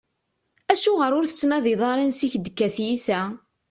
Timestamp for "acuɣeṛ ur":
0.71-1.25